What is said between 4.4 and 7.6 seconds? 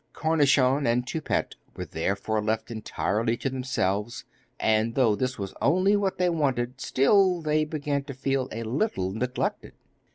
and though this was only what they wanted, still,